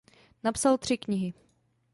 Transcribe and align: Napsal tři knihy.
Napsal 0.43 0.77
tři 0.77 0.97
knihy. 0.97 1.33